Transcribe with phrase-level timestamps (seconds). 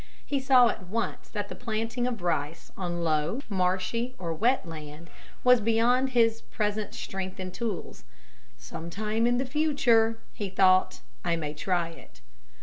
[0.25, 5.11] He saw at once that the planting of rice on low, marshy or wet land
[5.43, 8.03] was beyond his present strength and tools.
[8.57, 12.19] "Some time in the future," he thought, "I may try it."